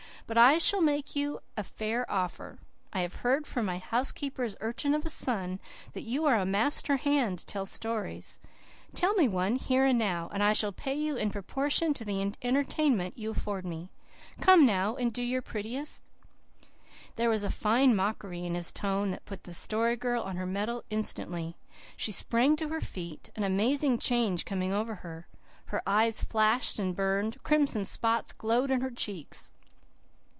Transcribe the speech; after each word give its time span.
But 0.27 0.37
I 0.37 0.59
shall 0.59 0.79
make 0.81 1.13
you 1.13 1.41
a 1.57 1.63
fair 1.63 2.09
offer. 2.09 2.59
I 2.93 3.01
have 3.01 3.15
heard 3.15 3.45
from 3.45 3.65
my 3.65 3.79
housekeeper's 3.79 4.55
urchin 4.61 4.93
of 4.93 5.03
a 5.05 5.09
son 5.09 5.59
that 5.91 6.03
you 6.03 6.23
are 6.23 6.39
a 6.39 6.45
'master 6.45 6.95
hand' 6.95 7.39
to 7.39 7.45
tell 7.45 7.65
stories. 7.65 8.39
Tell 8.95 9.13
me 9.15 9.27
one, 9.27 9.57
here 9.57 9.85
and 9.85 9.99
now. 9.99 10.29
I 10.31 10.53
shall 10.53 10.71
pay 10.71 10.95
you 10.95 11.17
in 11.17 11.31
proportion 11.31 11.93
to 11.95 12.05
the 12.05 12.21
entertainment 12.43 13.17
you 13.17 13.31
afford 13.31 13.65
me. 13.65 13.89
Come 14.39 14.65
now, 14.65 14.95
and 14.95 15.11
do 15.11 15.21
your 15.21 15.41
prettiest." 15.41 16.01
There 17.17 17.29
was 17.29 17.43
a 17.43 17.49
fine 17.49 17.93
mockery 17.93 18.45
in 18.45 18.55
his 18.55 18.71
tone 18.71 19.11
that 19.11 19.25
put 19.25 19.43
the 19.43 19.53
Story 19.53 19.97
Girl 19.97 20.23
on 20.23 20.37
her 20.37 20.45
mettle 20.45 20.85
instantly. 20.89 21.57
She 21.97 22.13
sprang 22.13 22.55
to 22.55 22.69
her 22.69 22.79
feet, 22.79 23.29
an 23.35 23.43
amazing 23.43 23.99
change 23.99 24.45
coming 24.45 24.71
over 24.71 24.95
her. 24.95 25.27
Her 25.65 25.81
eyes 25.85 26.23
flashed 26.23 26.79
and 26.79 26.95
burned; 26.95 27.43
crimson 27.43 27.83
spots 27.83 28.31
glowed 28.31 28.71
in 28.71 28.79
her 28.79 28.91
cheeks. 28.91 29.51